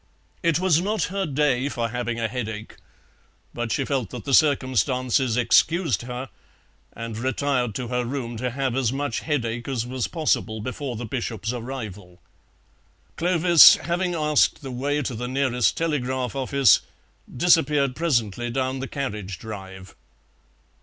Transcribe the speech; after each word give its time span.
It 0.41 0.57
was 0.59 0.81
not 0.81 1.03
her 1.13 1.27
day 1.27 1.69
for 1.69 1.89
having 1.89 2.19
a 2.19 2.27
headache, 2.27 2.77
but 3.53 3.71
she 3.71 3.85
felt 3.85 4.09
that 4.09 4.25
the 4.25 4.33
circumstances 4.33 5.37
excused 5.37 6.01
her, 6.01 6.29
and 6.93 7.15
retired 7.19 7.75
to 7.75 7.89
her 7.89 8.03
room 8.03 8.35
to 8.37 8.49
have 8.49 8.75
as 8.75 8.91
much 8.91 9.19
headache 9.19 9.67
as 9.67 9.85
was 9.85 10.07
possible 10.07 10.59
before 10.59 10.95
the 10.95 11.05
Bishop's 11.05 11.53
arrival. 11.53 12.19
Clovis, 13.15 13.75
having 13.75 14.15
asked 14.15 14.63
the 14.63 14.71
way 14.71 15.03
to 15.03 15.13
the 15.13 15.27
nearest 15.27 15.77
telegraph 15.77 16.35
office, 16.35 16.79
disappeared 17.31 17.95
presently 17.95 18.49
down 18.49 18.79
the 18.79 18.87
carriage 18.87 19.37
drive. 19.37 19.93